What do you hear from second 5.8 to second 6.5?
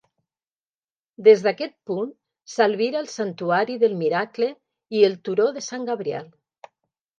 Gabriel.